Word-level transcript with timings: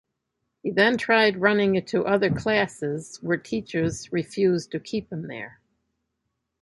He 0.63 0.71
then 0.71 0.97
tried 0.97 1.37
running 1.41 1.75
into 1.75 2.07
other 2.07 2.31
classes 2.31 3.19
were 3.21 3.37
teachers 3.37 4.11
refused 4.11 4.71
to 4.71 4.79
keep 4.79 5.11
him 5.11 5.27
there. 5.27 5.61